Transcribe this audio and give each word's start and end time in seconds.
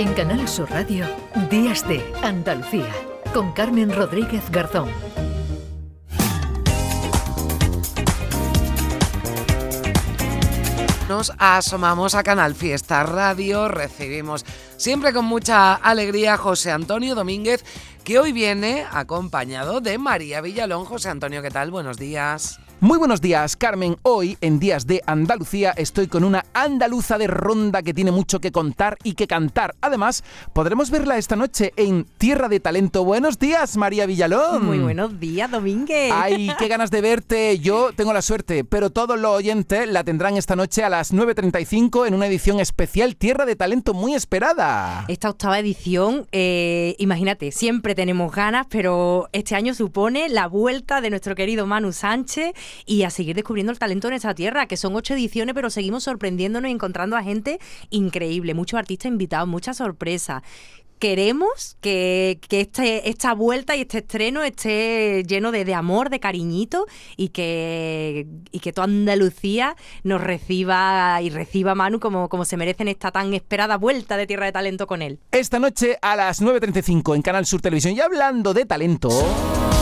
En 0.00 0.14
Canal 0.14 0.48
Sur 0.48 0.70
Radio, 0.70 1.04
Días 1.50 1.86
de 1.86 2.02
Andalucía, 2.22 2.90
con 3.34 3.52
Carmen 3.52 3.94
Rodríguez 3.94 4.50
Garzón. 4.50 4.88
Nos 11.06 11.30
asomamos 11.36 12.14
a 12.14 12.22
Canal 12.22 12.54
Fiesta 12.54 13.02
Radio, 13.02 13.68
recibimos 13.68 14.46
siempre 14.78 15.12
con 15.12 15.26
mucha 15.26 15.74
alegría 15.74 16.32
a 16.32 16.38
José 16.38 16.70
Antonio 16.70 17.14
Domínguez, 17.14 17.62
que 18.02 18.18
hoy 18.18 18.32
viene 18.32 18.86
acompañado 18.90 19.82
de 19.82 19.98
María 19.98 20.40
Villalón. 20.40 20.86
José 20.86 21.10
Antonio, 21.10 21.42
¿qué 21.42 21.50
tal? 21.50 21.70
Buenos 21.70 21.98
días. 21.98 22.58
Muy 22.82 22.96
buenos 22.96 23.20
días, 23.20 23.56
Carmen. 23.56 23.98
Hoy, 24.04 24.38
en 24.40 24.58
Días 24.58 24.86
de 24.86 25.02
Andalucía, 25.04 25.74
estoy 25.76 26.06
con 26.06 26.24
una 26.24 26.46
andaluza 26.54 27.18
de 27.18 27.26
ronda 27.26 27.82
que 27.82 27.92
tiene 27.92 28.10
mucho 28.10 28.40
que 28.40 28.52
contar 28.52 28.96
y 29.04 29.12
que 29.12 29.26
cantar. 29.26 29.74
Además, 29.82 30.24
podremos 30.54 30.90
verla 30.90 31.18
esta 31.18 31.36
noche 31.36 31.74
en 31.76 32.04
Tierra 32.16 32.48
de 32.48 32.58
Talento. 32.58 33.04
Buenos 33.04 33.38
días, 33.38 33.76
María 33.76 34.06
Villalón. 34.06 34.64
Muy 34.64 34.78
buenos 34.78 35.20
días, 35.20 35.50
Domínguez. 35.50 36.10
Ay, 36.14 36.50
qué 36.58 36.68
ganas 36.68 36.90
de 36.90 37.02
verte. 37.02 37.58
Yo 37.58 37.92
tengo 37.94 38.14
la 38.14 38.22
suerte, 38.22 38.64
pero 38.64 38.88
todos 38.88 39.20
los 39.20 39.36
oyentes 39.36 39.86
la 39.86 40.02
tendrán 40.02 40.38
esta 40.38 40.56
noche 40.56 40.82
a 40.82 40.88
las 40.88 41.12
9.35 41.12 42.06
en 42.06 42.14
una 42.14 42.28
edición 42.28 42.60
especial 42.60 43.14
Tierra 43.14 43.44
de 43.44 43.56
Talento 43.56 43.92
muy 43.92 44.14
esperada. 44.14 45.04
Esta 45.08 45.28
octava 45.28 45.58
edición, 45.58 46.26
eh, 46.32 46.96
imagínate, 46.96 47.52
siempre 47.52 47.94
tenemos 47.94 48.34
ganas, 48.34 48.68
pero 48.70 49.28
este 49.32 49.54
año 49.54 49.74
supone 49.74 50.30
la 50.30 50.46
vuelta 50.46 51.02
de 51.02 51.10
nuestro 51.10 51.34
querido 51.34 51.66
Manu 51.66 51.92
Sánchez 51.92 52.54
y 52.86 53.02
a 53.02 53.10
seguir 53.10 53.36
descubriendo 53.36 53.72
el 53.72 53.78
talento 53.78 54.08
en 54.08 54.14
esta 54.14 54.34
tierra, 54.34 54.66
que 54.66 54.76
son 54.76 54.94
ocho 54.96 55.14
ediciones, 55.14 55.54
pero 55.54 55.70
seguimos 55.70 56.04
sorprendiéndonos 56.04 56.68
y 56.68 56.72
encontrando 56.72 57.16
a 57.16 57.22
gente 57.22 57.58
increíble, 57.90 58.54
muchos 58.54 58.78
artistas 58.78 59.10
invitados, 59.10 59.48
muchas 59.48 59.76
sorpresas 59.78 60.42
queremos 61.00 61.78
que, 61.80 62.38
este, 62.50 63.08
esta 63.08 63.32
vuelta 63.34 63.74
y 63.74 63.80
este 63.80 63.98
estreno 63.98 64.44
esté 64.44 65.24
lleno 65.26 65.50
de, 65.50 65.74
amor, 65.74 66.10
de 66.10 66.20
cariñito 66.20 66.86
y 67.16 67.30
que, 67.30 68.28
y 68.52 68.60
que 68.60 68.72
toda 68.72 68.84
Andalucía 68.84 69.76
nos 70.04 70.20
reciba 70.20 71.20
y 71.22 71.30
reciba 71.30 71.72
a 71.72 71.74
Manu 71.74 71.98
como, 71.98 72.28
como 72.28 72.44
se 72.44 72.56
merecen 72.56 72.86
esta 72.86 73.10
tan 73.10 73.32
esperada 73.34 73.78
vuelta 73.78 74.16
de 74.16 74.26
Tierra 74.26 74.46
de 74.46 74.52
Talento 74.52 74.86
con 74.86 75.00
él. 75.02 75.18
Esta 75.32 75.58
noche 75.58 75.98
a 76.02 76.14
las 76.16 76.42
9.35 76.42 77.16
en 77.16 77.22
Canal 77.22 77.46
Sur 77.46 77.62
Televisión. 77.62 77.94
Y 77.96 78.00
hablando 78.00 78.52
de 78.52 78.66
talento, 78.66 79.08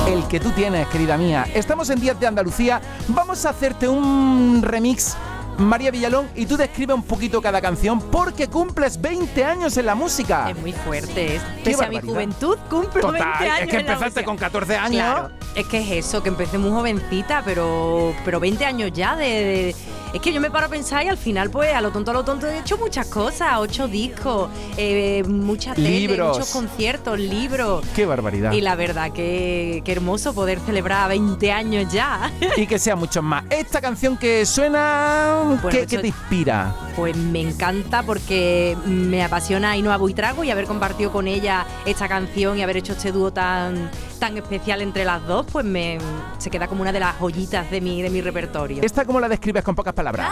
el 0.07 0.27
que 0.29 0.39
tú 0.39 0.53
tienes, 0.53 0.87
querida 0.89 1.19
mía, 1.19 1.47
estamos 1.53 1.91
en 1.91 2.01
Días 2.01 2.19
de 2.21 2.29
Andalucía. 2.29 2.81
Vamos 3.09 3.45
a 3.45 3.51
hacerte 3.51 3.89
un 3.89 4.63
remix 4.63 5.17
María 5.59 5.91
Villalón, 5.91 6.29
y 6.37 6.47
tú 6.47 6.57
describe 6.57 6.95
un 6.95 7.03
poquito 7.03 7.43
cada 7.43 7.61
canción 7.61 8.01
porque 8.01 8.47
cumples 8.47 9.01
20 9.01 9.45
años 9.45 9.77
en 9.77 9.87
la 9.87 9.95
música. 9.97 10.51
Es 10.51 10.59
muy 10.59 10.73
fuerte. 10.73 11.37
Es, 11.37 11.43
pese 11.65 11.85
a 11.85 11.89
mi 11.89 12.01
juventud, 12.01 12.57
cumplo 12.71 13.11
20 13.11 13.29
años. 13.29 13.61
Es 13.63 13.69
que 13.69 13.77
empezaste 13.79 14.25
con 14.25 14.37
14 14.37 14.77
años. 14.77 15.03
Claro, 15.03 15.31
es 15.57 15.67
que 15.67 15.79
es 15.79 16.07
eso, 16.07 16.23
que 16.23 16.29
empecé 16.29 16.59
muy 16.59 16.71
jovencita, 16.71 17.43
pero, 17.45 18.15
pero 18.25 18.39
20 18.39 18.65
años 18.65 18.93
ya 18.95 19.17
de, 19.17 19.75
Es 20.13 20.23
que 20.23 20.33
yo 20.33 20.41
me 20.41 20.51
paro 20.51 20.67
a 20.67 20.69
pensar 20.69 21.05
y 21.05 21.09
al 21.09 21.19
final, 21.19 21.51
pues, 21.51 21.75
a 21.75 21.81
lo 21.81 21.91
tonto, 21.91 22.11
a 22.11 22.15
lo 22.15 22.25
tonto, 22.25 22.47
he 22.47 22.59
hecho 22.59 22.79
muchas 22.79 23.07
cosas. 23.09 23.59
Ocho 23.59 23.89
discos, 23.89 24.49
eh, 24.77 25.23
muchas 25.27 25.77
tele, 25.77 26.23
muchos 26.23 26.51
conciertos, 26.51 27.19
libros. 27.19 27.85
Qué 27.95 28.07
barbaridad. 28.07 28.53
Y 28.53 28.61
la 28.63 28.75
verdad, 28.75 29.13
que, 29.13 29.83
hermoso 29.87 30.35
poder 30.35 30.61
celebrar 30.61 31.09
20 31.09 31.53
años 31.53 31.93
ya. 31.93 32.33
Y 32.57 32.67
que 32.67 32.79
sea 32.79 32.97
mucho 32.97 33.23
más. 33.23 33.45
Esta 33.51 33.81
canción 33.81 34.17
que 34.17 34.45
suena 34.47 35.59
¿Qué, 35.71 35.87
te 35.87 36.07
inspira? 36.07 36.75
Pues 36.97 37.17
me 37.17 37.41
encanta 37.41 38.03
porque 38.03 38.77
me 38.87 39.23
apasiona 39.23 39.73
Ainhoa 39.73 39.97
Buitrago 39.97 40.45
y 40.45 40.51
haber 40.51 40.67
compartido 40.67 41.13
con 41.13 41.29
ella 41.29 41.67
esta 41.87 42.09
canción 42.09 42.59
y 42.59 42.63
haber 42.63 42.79
hecho 42.79 42.93
este 42.93 43.13
dúo 43.13 43.33
tan, 43.33 43.91
tan 44.19 44.37
especial 44.37 44.83
entre 44.83 45.05
las 45.05 45.27
dos, 45.27 45.47
pues 45.51 45.65
me, 45.65 45.99
se 46.39 46.51
queda 46.51 46.67
como 46.67 46.83
una 46.83 46.93
de 46.93 47.01
las 47.01 47.17
joyitas 47.17 47.71
de 47.71 47.81
mi, 47.81 48.03
de 48.03 48.11
mi 48.11 48.21
repertorio. 48.21 48.83
¿Esta 48.83 49.05
cómo 49.05 49.21
la 49.21 49.29
describes 49.29 49.63
con 49.65 49.75
pocas 49.75 49.95
palabras? 49.95 50.29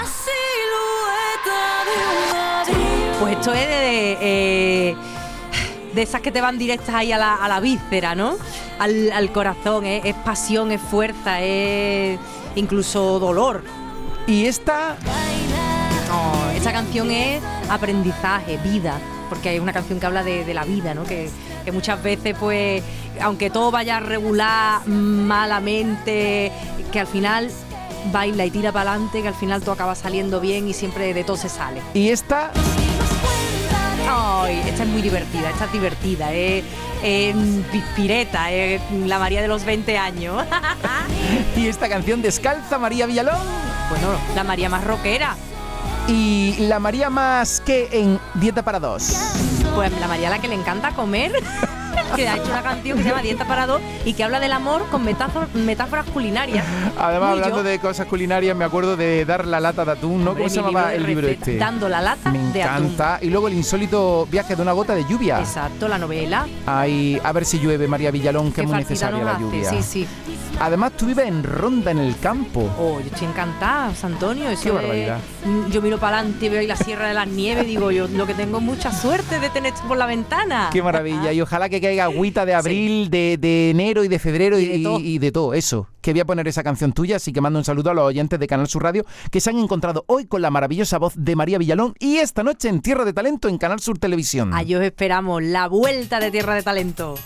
Pues 3.20 3.36
esto 3.36 3.52
es 3.52 3.66
de... 3.66 4.18
Eh, 4.20 4.96
de 5.94 6.02
esas 6.02 6.20
que 6.20 6.30
te 6.30 6.42
van 6.42 6.58
directas 6.58 6.94
ahí 6.94 7.10
a 7.10 7.16
la, 7.16 7.36
a 7.36 7.60
víscera, 7.60 8.14
¿no? 8.14 8.36
Al, 8.78 9.32
corazón, 9.32 9.86
es 9.86 10.14
pasión, 10.16 10.70
es 10.70 10.80
fuerza, 10.80 11.40
es 11.40 12.20
incluso 12.54 13.18
dolor. 13.18 13.64
Y 14.26 14.44
esta... 14.44 14.96
esta 16.54 16.72
canción 16.72 17.10
es 17.10 17.42
aprendizaje, 17.70 18.58
vida, 18.58 18.98
porque 19.30 19.56
es 19.56 19.60
una 19.60 19.72
canción 19.72 19.98
que 19.98 20.04
habla 20.04 20.22
de, 20.22 20.52
la 20.52 20.64
vida, 20.64 20.92
¿no? 20.92 21.04
Que, 21.04 21.30
muchas 21.72 22.02
veces, 22.02 22.36
pues, 22.38 22.82
aunque 23.20 23.50
todo 23.50 23.70
vaya 23.70 23.98
a 23.98 24.00
regular 24.00 24.86
malamente, 24.86 26.52
que 26.92 27.00
al 27.00 27.06
final 27.06 27.50
baila 28.12 28.44
y 28.44 28.50
tira 28.50 28.72
para 28.72 28.92
adelante, 28.92 29.22
que 29.22 29.28
al 29.28 29.34
final 29.34 29.60
todo 29.62 29.72
acaba 29.72 29.94
saliendo 29.94 30.40
bien 30.40 30.68
y 30.68 30.72
siempre 30.72 31.12
de 31.12 31.24
todo 31.24 31.36
se 31.36 31.48
sale. 31.48 31.80
Y 31.94 32.10
esta... 32.10 32.50
Ay, 34.08 34.62
esta 34.66 34.84
es 34.84 34.88
muy 34.88 35.02
divertida, 35.02 35.50
esta 35.50 35.64
es 35.64 35.72
divertida, 35.72 36.32
es, 36.32 36.64
pireta, 37.96 38.52
es 38.52 38.80
la 39.04 39.18
María 39.18 39.42
de 39.42 39.48
los 39.48 39.64
20 39.64 39.98
años. 39.98 40.44
y 41.56 41.66
esta 41.66 41.88
canción 41.88 42.22
Descalza 42.22 42.78
María 42.78 43.06
Villalón. 43.06 43.40
Bueno, 43.90 44.08
la 44.34 44.44
María 44.44 44.68
más 44.68 44.84
rockera. 44.84 45.36
¿Y 46.08 46.54
la 46.60 46.78
María 46.78 47.10
más 47.10 47.60
que 47.60 47.88
en 47.90 48.20
Dieta 48.34 48.62
para 48.62 48.78
dos? 48.78 49.12
Pues 49.76 49.92
la 50.00 50.08
María 50.08 50.30
la 50.30 50.38
que 50.38 50.48
le 50.48 50.54
encanta 50.54 50.92
comer. 50.92 51.32
que 52.16 52.26
ha 52.26 52.36
hecho 52.36 52.46
una 52.46 52.62
canción 52.62 52.96
que 52.96 53.02
se 53.02 53.10
llama 53.10 53.20
Dieta 53.20 53.46
para 53.46 53.66
dos 53.66 53.82
y 54.06 54.14
que 54.14 54.24
habla 54.24 54.40
del 54.40 54.52
amor 54.52 54.86
con 54.90 55.04
metáforas, 55.04 56.06
culinarias. 56.14 56.64
Además, 56.98 57.32
hablando 57.32 57.62
de 57.62 57.78
cosas 57.78 58.06
culinarias, 58.06 58.56
me 58.56 58.64
acuerdo 58.64 58.96
de 58.96 59.26
dar 59.26 59.46
la 59.46 59.60
lata 59.60 59.84
de 59.84 59.92
atún, 59.92 60.24
¿no? 60.24 60.34
¿Cómo 60.34 60.48
se 60.48 60.56
llamaba 60.56 60.94
el 60.94 61.04
libro 61.04 61.28
este? 61.28 61.58
Dando 61.58 61.90
la 61.90 62.00
lata 62.00 62.30
me 62.30 62.38
de 62.38 62.62
encanta. 62.62 63.18
Y 63.20 63.28
luego 63.28 63.48
el 63.48 63.54
insólito 63.54 64.26
viaje 64.30 64.56
de 64.56 64.62
una 64.62 64.72
gota 64.72 64.94
de 64.94 65.04
lluvia. 65.04 65.40
Exacto, 65.40 65.88
la 65.88 65.98
novela. 65.98 66.46
Ay, 66.64 67.20
a 67.22 67.32
ver 67.32 67.44
si 67.44 67.58
llueve, 67.58 67.86
María 67.86 68.10
Villalón, 68.10 68.52
que 68.52 68.62
es 68.62 68.66
muy 68.66 68.78
necesaria 68.78 69.22
la 69.24 69.38
lluvia. 69.38 69.68
Sí, 69.68 69.82
sí. 69.82 70.08
Además, 70.58 70.92
tú 70.96 71.06
vives 71.06 71.26
en 71.26 71.42
Ronda, 71.42 71.90
en 71.90 71.98
el 71.98 72.18
campo. 72.18 72.68
Oh, 72.78 72.98
yo 73.00 73.06
estoy 73.06 73.28
encantada, 73.28 73.94
San 73.94 74.14
Antonio. 74.14 74.46
Qué 74.62 74.70
barbaridad. 74.70 75.20
yo 75.70 75.82
miro 75.82 75.98
para 75.98 76.18
adelante 76.18 76.46
y 76.46 76.48
veo 76.48 76.60
ahí 76.60 76.66
la 76.66 76.76
Sierra 76.76 77.08
de 77.08 77.14
las 77.14 77.28
Nieves 77.28 77.66
digo, 77.66 77.90
yo 77.90 78.08
lo 78.08 78.26
que 78.26 78.34
tengo 78.34 78.60
mucha 78.60 78.90
suerte 78.90 79.38
de 79.38 79.50
tener 79.50 79.74
por 79.86 79.96
la 79.96 80.06
ventana. 80.06 80.70
Qué 80.72 80.82
maravilla. 80.82 81.32
Y 81.32 81.40
ojalá 81.40 81.68
que 81.68 81.80
caiga 81.80 82.04
agüita 82.04 82.46
de 82.46 82.54
abril, 82.54 83.10
de, 83.10 83.70
enero 83.70 84.04
y 84.04 84.08
de 84.08 84.18
febrero 84.18 84.58
y, 84.58 85.18
de 85.18 85.32
todo 85.32 85.54
eso. 85.54 85.88
Que 86.00 86.12
voy 86.12 86.20
a 86.20 86.24
poner 86.24 86.46
esa 86.48 86.62
canción 86.62 86.92
tuya, 86.92 87.16
así 87.16 87.32
que 87.32 87.40
mando 87.40 87.58
un 87.58 87.64
saludo 87.64 87.90
a 87.90 87.94
los 87.94 88.04
oyentes 88.04 88.38
de 88.38 88.46
Canal 88.46 88.68
Sur 88.68 88.84
Radio 88.84 89.04
que 89.30 89.40
se 89.40 89.50
han 89.50 89.58
encontrado 89.58 90.04
hoy 90.06 90.26
con 90.26 90.40
la 90.40 90.50
maravillosa 90.50 90.98
voz 90.98 91.14
de 91.16 91.34
María 91.34 91.58
Villalón 91.58 91.94
y 91.98 92.18
esta 92.18 92.44
noche 92.44 92.68
en 92.68 92.80
Tierra 92.80 93.04
de 93.04 93.12
Talento 93.12 93.48
en 93.48 93.58
Canal 93.58 93.80
Sur 93.80 93.98
Televisión. 93.98 94.54
Ahí 94.54 94.74
os 94.74 94.82
esperamos, 94.82 95.42
la 95.42 95.66
vuelta 95.66 96.20
de 96.20 96.30
Tierra 96.30 96.54
de 96.54 96.62
Talento. 96.62 97.16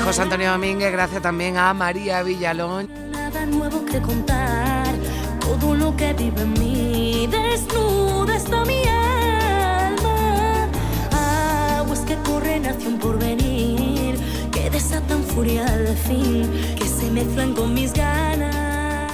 Gracias 0.00 0.16
José 0.16 0.22
Antonio 0.22 0.52
Domínguez, 0.52 0.92
gracias 0.92 1.20
también 1.20 1.58
a 1.58 1.74
María 1.74 2.22
Villalón. 2.22 2.88
Nada 3.12 3.44
nuevo 3.44 3.84
que 3.84 4.00
contar, 4.00 4.94
todo 5.40 5.74
lo 5.74 5.94
que 5.94 6.14
vive 6.14 6.40
en 6.40 6.52
mí, 6.54 7.28
desnuda 7.30 8.34
está 8.34 8.64
mi 8.64 8.82
alma. 8.84 10.68
Aguas 11.76 12.00
que 12.00 12.16
corren 12.22 12.64
hacia 12.64 12.88
un 12.88 12.98
porvenir, 12.98 14.18
que 14.50 14.70
desatan 14.70 15.22
furia 15.22 15.66
al 15.66 15.88
fin, 15.88 16.50
que 16.78 16.86
se 16.86 17.10
mezclan 17.10 17.52
con 17.52 17.74
mis 17.74 17.92
ganas. 17.92 19.12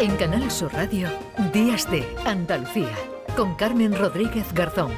En 0.00 0.16
Canal 0.16 0.50
Sur 0.50 0.72
Radio, 0.72 1.08
Días 1.52 1.88
de 1.88 2.04
Andalucía, 2.26 2.96
con 3.36 3.54
Carmen 3.54 3.96
Rodríguez 3.96 4.52
Garzón. 4.52 4.90